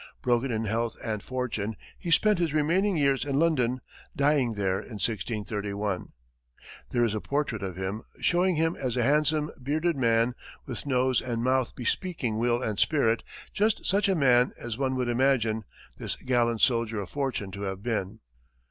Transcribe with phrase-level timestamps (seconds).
[0.23, 3.81] Broken in health and fortune, he spent his remaining years in London,
[4.15, 6.11] dying there in 1631.
[6.89, 10.33] There is a portrait of him, showing him as a handsome, bearded man,
[10.65, 13.21] with nose and mouth bespeaking will and spirit
[13.53, 15.65] just such a man as one would imagine
[15.97, 18.21] this gallant soldier of fortune to have been.